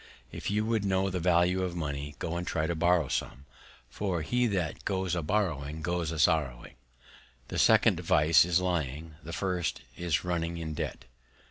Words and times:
If 0.31 0.49
you 0.49 0.65
would 0.65 0.83
know 0.83 1.11
the 1.11 1.19
Value 1.19 1.61
of 1.61 1.75
Money, 1.75 2.15
go 2.17 2.35
and 2.35 2.47
try 2.47 2.65
to 2.65 2.73
borrow 2.73 3.07
some; 3.07 3.45
for, 3.87 4.23
he 4.23 4.47
that 4.47 4.83
goes 4.83 5.13
a 5.13 5.21
borrowing 5.21 5.83
goes 5.83 6.09
a 6.09 6.17
sorrowing. 6.17 6.73
The 7.49 7.59
second 7.59 7.99
Vice 7.99 8.43
is 8.43 8.59
Lying, 8.59 9.13
the 9.21 9.31
first 9.31 9.81
is 9.95 10.23
running 10.25 10.57
in 10.57 10.73
Debt. 10.73 11.05